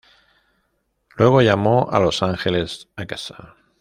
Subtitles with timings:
[1.15, 3.55] Luego llamó a Los Ángeles a casa.